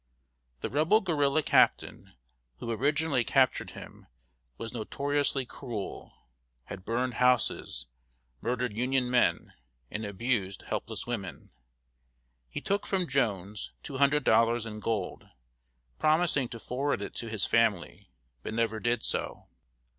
]The 0.61 0.69
Rebel 0.71 1.01
guerrilla 1.01 1.43
captain 1.43 2.15
who 2.57 2.71
originally 2.71 3.23
captured 3.23 3.69
him 3.77 4.07
was 4.57 4.73
notoriously 4.73 5.45
cruel, 5.45 6.27
had 6.63 6.83
burned 6.83 7.13
houses, 7.13 7.85
murdered 8.41 8.75
Union 8.75 9.11
men, 9.11 9.53
and 9.91 10.03
abused 10.03 10.63
helpless 10.63 11.05
women. 11.05 11.51
He 12.49 12.61
took 12.61 12.87
from 12.87 13.05
Jones 13.07 13.73
two 13.83 13.97
hundred 13.97 14.23
dollars 14.23 14.65
in 14.65 14.79
gold, 14.79 15.29
promising 15.99 16.49
to 16.49 16.59
forward 16.59 17.03
it 17.03 17.13
to 17.17 17.29
his 17.29 17.45
family, 17.45 18.09
but 18.41 18.55
never 18.55 18.79
did 18.79 19.03
so. 19.03 19.49